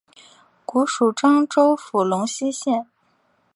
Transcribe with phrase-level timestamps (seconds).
[0.65, 2.87] 古属漳州府龙溪县。